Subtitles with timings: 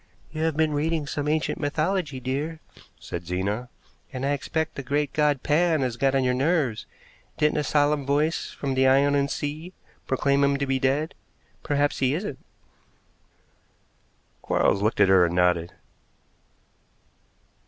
[0.31, 2.59] "You have been reading some ancient mythology, dear,"
[2.99, 3.69] said Zena,
[4.11, 6.87] "and I expect the great god Pan has got on your nerves.
[7.37, 9.73] Didn't a solemn voice from the Ionian Sea
[10.07, 11.13] proclaim him to be dead?
[11.61, 12.43] Perhaps he isn't."
[14.41, 15.71] Quarles looked at her and nodded.